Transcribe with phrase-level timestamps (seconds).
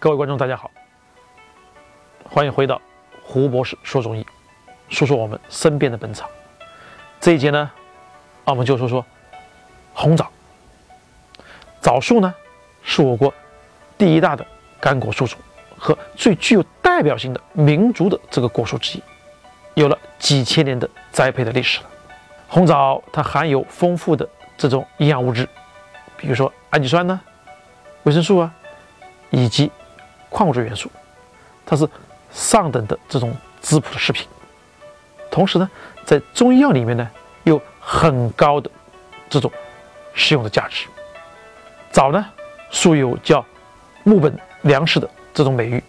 [0.00, 0.70] 各位观众，大家好，
[2.24, 2.80] 欢迎回到
[3.22, 4.24] 胡博士说中医，
[4.88, 6.26] 说说我们身边的本草。
[7.20, 7.70] 这一节呢，
[8.44, 9.04] 我们就说说
[9.92, 10.26] 红枣。
[11.82, 12.34] 枣树呢，
[12.82, 13.30] 是我国
[13.98, 14.46] 第一大的
[14.80, 15.38] 干果树种
[15.76, 19.02] 和最具有代表性的民族的这个果树之一，
[19.74, 21.90] 有了几千年的栽培的历史了。
[22.48, 24.26] 红枣它含有丰富的
[24.56, 25.46] 这种营养物质，
[26.16, 27.20] 比如说氨基酸呢、
[28.04, 28.50] 维生素啊，
[29.28, 29.70] 以及
[30.30, 30.90] 矿物质元素，
[31.66, 31.86] 它是
[32.32, 34.26] 上等的这种滋补的食品。
[35.30, 35.70] 同时呢，
[36.06, 37.08] 在中医药里面呢，
[37.44, 38.70] 有很高的
[39.28, 39.50] 这种
[40.14, 40.86] 食用的价值。
[41.92, 42.24] 枣呢，
[42.70, 43.44] 素有叫
[44.04, 45.82] 木本粮食的这种美誉，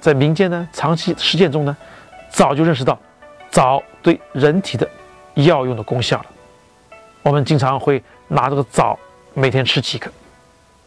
[0.00, 1.76] 在民间呢长期实践中呢，
[2.30, 2.98] 早就认识到
[3.50, 4.88] 枣对人体的
[5.34, 6.26] 药用的功效了。
[7.22, 8.98] 我们经常会拿这个枣
[9.34, 10.10] 每天吃几颗。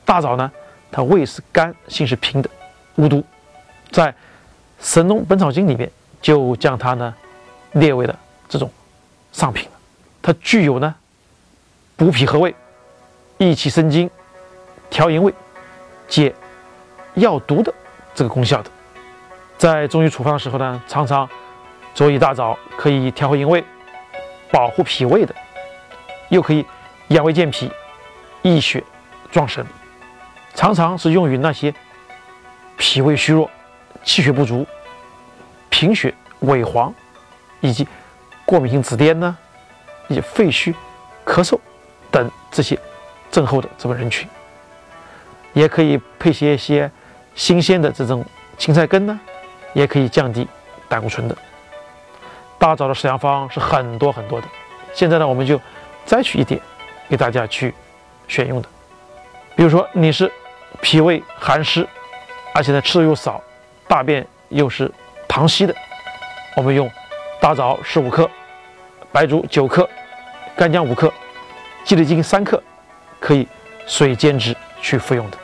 [0.04, 0.52] 大枣呢，
[0.92, 2.50] 它味是甘，性是平的。
[2.95, 3.23] 无毒，
[3.91, 4.12] 在
[4.79, 7.13] 《神农本草经》里面就将它呢
[7.74, 8.71] 列为了这种
[9.32, 9.68] 上品
[10.21, 10.96] 它具有呢
[11.98, 12.55] 补脾和胃、
[13.37, 14.10] 益气生津、
[14.90, 15.34] 调营卫、
[16.07, 16.34] 解
[17.15, 17.74] 药毒的
[18.13, 18.71] 这个功效的。
[19.57, 21.27] 在中医处方的时候呢，常常
[21.93, 23.63] 佐以大枣，可以调和营卫、
[24.52, 25.35] 保护脾胃的，
[26.30, 26.65] 又可以
[27.09, 27.71] 养胃健脾、
[28.41, 28.84] 益血
[29.32, 29.65] 壮神，
[30.54, 31.74] 常常是用于那些。
[32.77, 33.49] 脾胃虚弱、
[34.04, 34.65] 气血不足、
[35.70, 36.93] 贫血、萎黄，
[37.62, 37.87] 以及
[38.45, 39.37] 过敏性紫癜呢，
[40.07, 40.73] 以及肺虚、
[41.26, 41.57] 咳嗽
[42.12, 42.77] 等这些
[43.31, 44.27] 症候的这个人群，
[45.53, 46.91] 也可以配些一些
[47.34, 48.26] 新鲜的这种
[48.57, 49.20] 青菜根呢，
[49.73, 50.48] 也可以降低
[50.87, 51.37] 胆固醇的。
[52.59, 54.48] 大枣的食疗方是很多很多的，
[54.93, 55.59] 现在呢，我们就
[56.05, 56.62] 摘取一点
[57.09, 57.73] 给大家去
[58.27, 58.68] 选用的。
[59.55, 60.31] 比如说你是
[60.81, 61.87] 脾胃寒湿。
[62.56, 63.44] 而且呢，吃的又少，
[63.86, 64.90] 大便又是
[65.28, 65.75] 溏稀的，
[66.56, 66.90] 我们用
[67.42, 68.30] 大枣十五克，
[69.12, 69.90] 白术九克，
[70.56, 71.12] 干姜五克，
[71.84, 72.64] 鸡内金三克，
[73.20, 73.46] 可以
[73.86, 75.38] 水煎汁去服用的。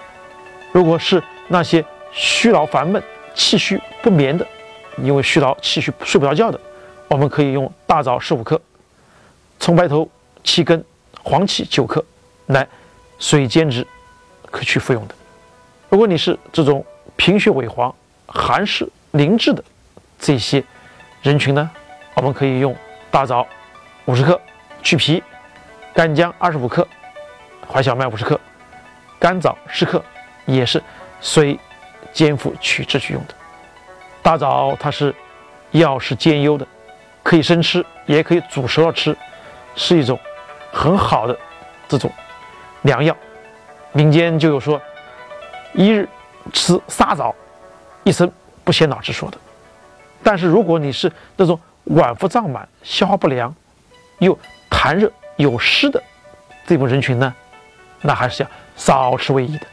[0.71, 1.83] 如果是那些
[2.13, 3.03] 虚劳烦闷、
[3.35, 4.47] 气虚不眠的，
[4.99, 6.57] 因为虚劳气虚睡不着觉的，
[7.09, 8.59] 我们可以用大枣十五克，
[9.59, 10.09] 葱白头
[10.45, 10.81] 七根，
[11.21, 12.01] 黄芪九克，
[12.45, 12.65] 来
[13.19, 13.85] 水煎汁
[14.49, 15.15] 可去服用的。
[15.89, 16.81] 如果你是这种，
[17.23, 17.93] 贫血萎黄、
[18.25, 19.63] 寒湿凝滞的
[20.17, 20.63] 这些
[21.21, 21.69] 人群呢，
[22.15, 22.75] 我们可以用
[23.11, 23.45] 大枣
[24.05, 24.41] 五十克
[24.81, 25.21] 去皮，
[25.93, 26.87] 干姜二十五克，
[27.71, 28.41] 淮小麦五十克，
[29.19, 30.03] 干枣十克，
[30.47, 30.81] 也是
[31.21, 31.59] 水
[32.11, 33.35] 煎服取汁去用的。
[34.23, 35.13] 大枣它是
[35.69, 36.65] 药食兼优的，
[37.21, 39.15] 可以生吃，也可以煮熟了吃，
[39.75, 40.19] 是一种
[40.73, 41.37] 很好的
[41.87, 42.11] 这种
[42.81, 43.15] 良药。
[43.91, 44.81] 民间就有说
[45.75, 46.09] 一日。
[46.51, 47.33] 吃沙枣，
[48.03, 48.31] 一生
[48.63, 49.37] 不显老之说的。
[50.23, 53.53] 但是如果你是那种脘腹胀满、消化不良，
[54.19, 54.37] 又
[54.69, 56.01] 痰热有湿的
[56.67, 57.33] 这部人群呢，
[58.01, 59.65] 那还是要少吃为宜的。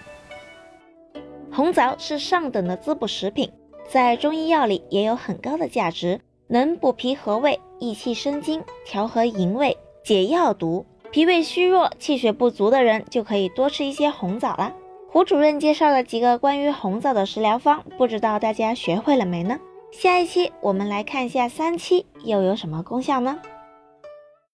[1.52, 3.52] 红枣是上等的滋补食品，
[3.90, 10.86] 在中医药里也有很高的价值，能补脾和胃、益气生津、调和营卫、解药毒。
[11.10, 14.72] 脾胃虚弱、气血不足的人就可以多吃一些红枣啦。
[15.10, 19.58] 胡主任介绍了几个关于红枣的食疗方，不知道大家学会了没呢？
[19.90, 23.38] 下一期我们来看一下三七又有什么功效呢？